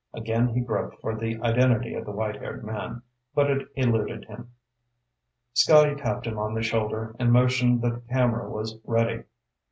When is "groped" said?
0.61-0.99